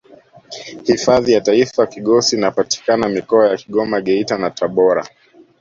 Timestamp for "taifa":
1.41-1.87